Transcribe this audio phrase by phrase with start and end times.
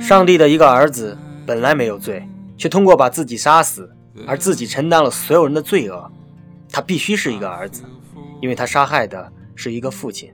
[0.00, 2.26] 上帝的一个儿子本来没有罪，
[2.56, 3.90] 却通过把自己杀死
[4.26, 6.10] 而自己承担了所有人的罪恶。
[6.70, 7.82] 他必须是一个儿子，
[8.40, 10.30] 因为他杀害的是一个父亲。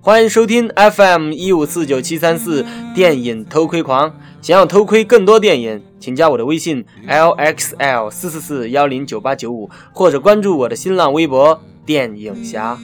[0.00, 2.64] 欢迎收听 FM 一五四九七三四
[2.94, 4.14] 电影偷窥狂。
[4.40, 12.78] 想要偷窥更多电影，请加我的微信 lxl 四四四幺零九八九五，或者关注我的新浪微博电影侠。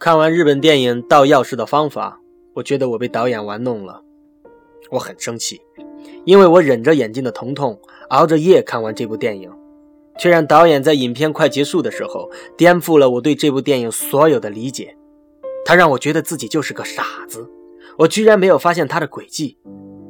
[0.00, 2.22] 看完日本电影《盗钥匙的方法》，
[2.54, 4.02] 我觉得我被导演玩弄了，
[4.92, 5.60] 我很生气，
[6.24, 7.78] 因为我忍着眼睛的疼痛，
[8.08, 9.52] 熬着夜看完这部电影，
[10.18, 14.96] 却让导演在影片快结束的时候颠覆了我对这部电影所有的理解。
[15.66, 17.46] 他让我觉得自己就是个傻子，
[17.98, 19.58] 我居然没有发现他的诡计，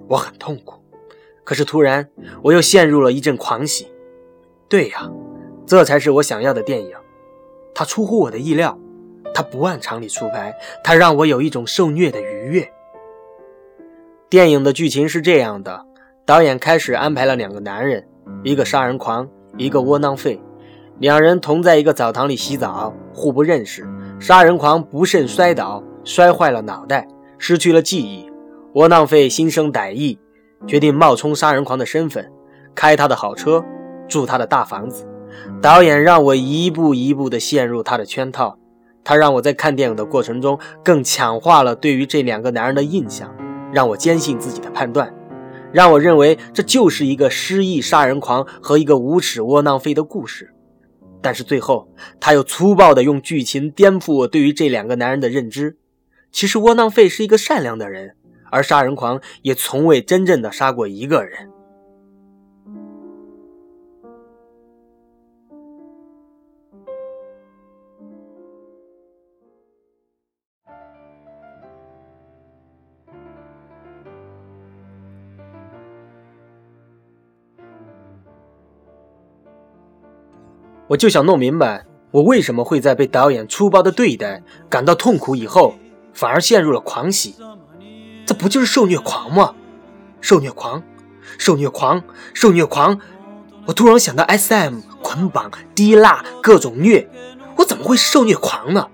[0.07, 0.81] 我很痛苦。
[1.43, 2.09] 可是突然，
[2.45, 3.89] 我又陷入了一阵狂喜。
[4.69, 5.11] 对呀，
[5.67, 6.93] 这才是我想要的电影，
[7.75, 8.79] 它出乎我的意料。
[9.41, 12.71] 他不按常理出牌，他让我有一种受虐的愉悦。
[14.29, 15.87] 电影的剧情是这样的：
[16.27, 18.07] 导演开始安排了两个男人，
[18.45, 20.39] 一个杀人狂，一个窝囊废，
[20.99, 23.89] 两人同在一个澡堂里洗澡，互不认识。
[24.19, 28.31] 杀人狂不慎摔倒，摔坏了脑袋，失去了记忆。
[28.75, 30.19] 窝囊废心生歹意，
[30.67, 32.31] 决定冒充杀人狂的身份，
[32.75, 33.65] 开他的好车，
[34.07, 35.09] 住他的大房子。
[35.63, 38.59] 导演让我一步一步地陷入他的圈套。
[39.03, 43.35] 他让我在看电影的过程中更强化了对于这两个男人的印象，
[43.73, 45.13] 让我坚信自己的判断，
[45.73, 50.53] 让我认为这就是一个失忆杀人狂和一个无耻窝囊废的故事。
[51.23, 55.77] 但是最后，他又粗暴地用剧情颠覆我对于这两个男人的认知。
[56.33, 58.15] 其实窝囊废是一个善良的人，
[58.51, 61.51] 而杀人狂也从未真正的杀过一个人。
[80.91, 85.77] 我就想弄明白，我为什么会在被导演粗暴的对待感到痛苦以后，
[86.13, 87.37] 反而陷入了狂喜？
[88.27, 89.55] 这不就是受虐狂吗？
[90.21, 90.83] 受虐狂，
[91.39, 92.03] 受虐狂，
[92.35, 92.99] 受虐狂！
[93.67, 97.09] 我突然想到 S.M 捆绑、滴蜡，各种虐，
[97.59, 98.89] 我怎么会受虐狂呢？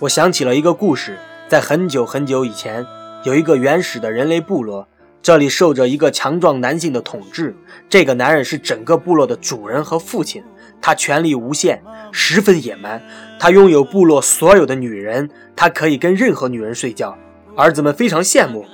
[0.00, 1.16] 我想起了一个故事，
[1.46, 2.84] 在很久很久以前，
[3.22, 4.88] 有一个原始的人类部落，
[5.22, 7.54] 这里受着一个强壮男性的统治，
[7.88, 10.42] 这个男人是整个部落的主人和父亲。
[10.82, 13.02] 他权力无限，十分野蛮。
[13.38, 17.18] 他拥有部落所有的女人，他可以跟任何女人睡觉。
[17.54, 18.64] 儿子们非常羡慕，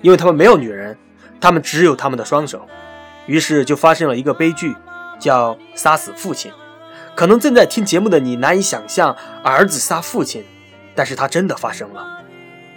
[0.00, 0.98] 因为他们没有女人，
[1.40, 2.66] 他们只有他们的双手。
[3.26, 4.74] 于是就发生了一个悲剧，
[5.20, 6.50] 叫杀死父亲。
[7.14, 10.44] 可能正在听节目的你难以想象儿子杀父亲，
[10.96, 12.24] 但是他真的发生了。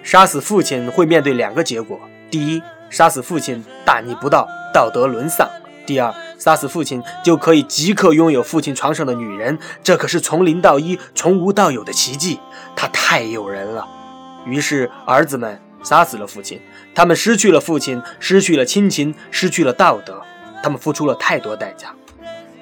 [0.04, 2.00] 杀死父亲会面对两个结果：
[2.30, 5.50] 第一，杀死父亲大逆不道，道德沦丧。
[5.86, 12.40] 第二，杀死父亲就可以即刻拥有父亲床上的女人，这可是从零到一、从无到有的奇迹，
[12.76, 13.88] 他太诱人了。
[14.46, 16.60] 于是，儿子们杀死了父亲，
[16.96, 20.22] 他们失去了父亲，失去了亲情，失去了道德，
[20.64, 21.94] 他们付出了太多代价，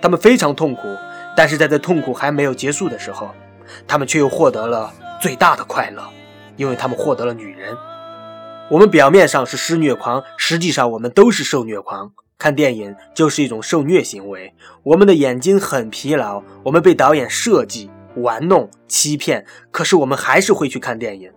[0.01, 0.81] 他们非常痛苦。
[1.35, 3.31] 但是在这痛苦还没有结束的时候，
[3.88, 4.91] 他们却又获得了
[5.22, 6.03] 最大的快乐，
[6.57, 7.75] 因为他们获得了女人。
[8.73, 12.11] 我们表面上是施虐狂，实际上我们都是受虐狂。
[12.39, 21.31] 看电影就是一种受虐行为，我们的眼睛很疲劳，我们被导演设计、玩弄、欺骗，可是我们还是会去看电影。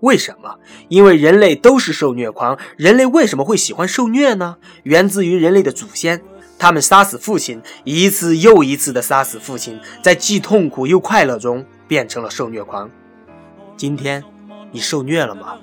[0.00, 0.56] 为什么？
[0.88, 2.58] 因为人类都是受虐狂。
[2.76, 4.58] 人类为什么会喜欢受虐呢？
[4.82, 6.20] 源自于人类的祖先，
[6.58, 12.90] 他们杀死父亲，一次又一次的杀死父亲，在既痛苦又快乐中变成了受虐狂。
[13.78, 14.22] 今天，
[14.70, 15.54] 你受虐了吗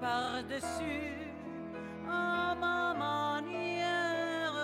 [0.00, 1.30] par-dessus
[2.06, 4.54] à ah, ma manière.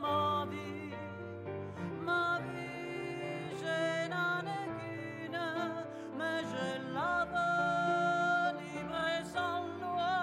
[0.00, 0.94] Ma vie,
[2.04, 5.40] ma vie, je n'en ai qu'une,
[6.18, 10.14] mais je la veux libre et sans loi,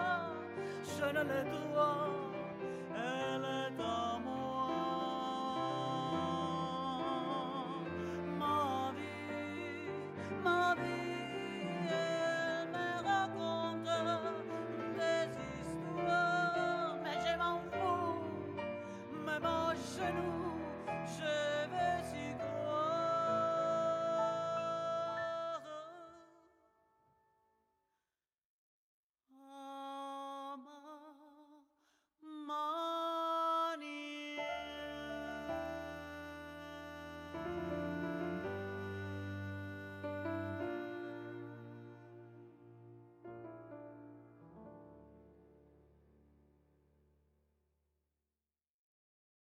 [0.84, 1.44] je ne le
[1.74, 2.29] dois.